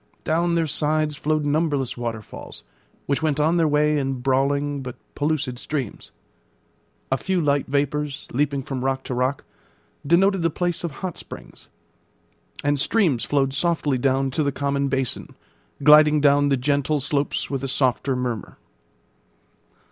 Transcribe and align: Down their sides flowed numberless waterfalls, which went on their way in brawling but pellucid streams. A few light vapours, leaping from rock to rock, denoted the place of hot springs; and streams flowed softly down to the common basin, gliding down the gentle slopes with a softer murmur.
Down 0.23 0.55
their 0.55 0.65
sides 0.65 1.15
flowed 1.15 1.45
numberless 1.45 1.95
waterfalls, 1.95 2.63
which 3.05 3.21
went 3.21 3.39
on 3.39 3.57
their 3.57 3.67
way 3.67 3.99
in 3.99 4.13
brawling 4.19 4.81
but 4.81 4.95
pellucid 5.13 5.59
streams. 5.59 6.11
A 7.11 7.17
few 7.17 7.39
light 7.39 7.67
vapours, 7.67 8.27
leaping 8.33 8.63
from 8.63 8.83
rock 8.83 9.03
to 9.03 9.13
rock, 9.13 9.43
denoted 10.03 10.41
the 10.41 10.49
place 10.49 10.83
of 10.83 10.89
hot 11.05 11.19
springs; 11.19 11.69
and 12.63 12.79
streams 12.79 13.25
flowed 13.25 13.53
softly 13.53 13.99
down 13.99 14.31
to 14.31 14.41
the 14.41 14.51
common 14.51 14.87
basin, 14.87 15.35
gliding 15.83 16.19
down 16.19 16.49
the 16.49 16.57
gentle 16.57 16.99
slopes 16.99 17.51
with 17.51 17.63
a 17.63 17.67
softer 17.67 18.15
murmur. 18.15 18.57